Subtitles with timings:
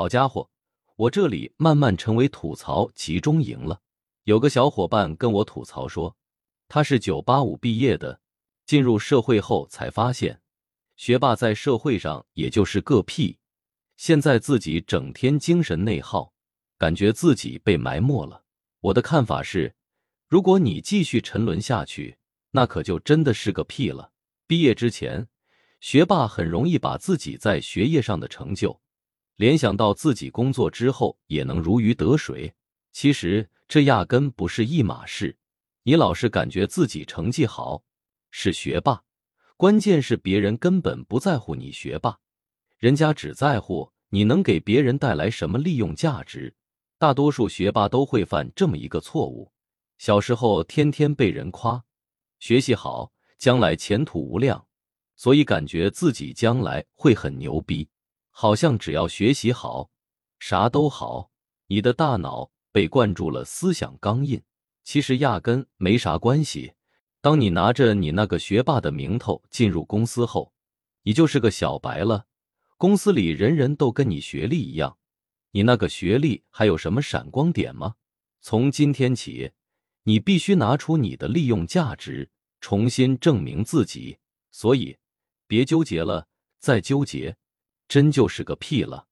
[0.00, 0.48] 好家伙，
[0.96, 3.82] 我这里慢慢成为吐槽集中营了。
[4.24, 6.16] 有个小伙伴跟我吐槽说，
[6.68, 8.18] 他是九八五毕业的，
[8.64, 10.40] 进入社会后才发现，
[10.96, 13.36] 学霸在社会上也就是个屁。
[13.98, 16.32] 现在自己整天精神内耗，
[16.78, 18.42] 感觉自己被埋没了。
[18.80, 19.74] 我的看法是，
[20.28, 22.16] 如果你继续沉沦下去，
[22.52, 24.12] 那可就真的是个屁了。
[24.46, 25.28] 毕业之前，
[25.78, 28.80] 学霸很容易把自己在学业上的成就
[29.40, 32.52] 联想到自己工作之后也能如鱼得水。
[32.92, 35.34] 其实这压根不是一码事。
[35.82, 37.82] 你老是感觉自己成绩好，
[38.30, 39.02] 是学霸，
[39.56, 42.18] 关键是别人根本不在乎你学霸。
[42.76, 46.54] 人家只在乎你能给别人带来什么利用价值。
[46.98, 49.50] 大多数学霸都会犯这么一个错误：
[49.96, 51.82] 小时候天天被人夸，
[52.40, 54.66] 学习好，将来前途无量，
[55.16, 57.88] 所以感觉自己将来会很牛逼，
[58.40, 59.90] 好像只要学习好，
[60.38, 61.30] 啥都好。
[61.66, 64.42] 你的大脑被灌注了思想钢印，
[64.82, 66.72] 其实压根没啥关系。
[67.20, 70.54] 当你拿着你那个学霸的名头进入公司后，
[71.02, 72.24] 你就是个小白了。
[72.78, 74.96] 公司里人人都跟你学历一样，
[75.50, 77.96] 你那个学历还有什么闪光点吗？
[78.40, 79.52] 从今天起，
[80.04, 82.30] 你必须拿出你的利用价值，
[82.62, 84.16] 重新证明自己。
[84.50, 84.96] 所以，
[85.46, 86.26] 别纠结了，
[86.58, 87.36] 再纠结，
[87.90, 89.09] 真就是个屁了。